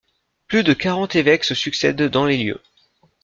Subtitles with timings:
[0.47, 2.61] Plus de quarante évêques se succèdent dans les lieux.